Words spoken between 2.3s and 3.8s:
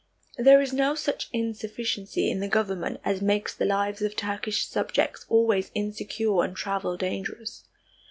in the government as makes the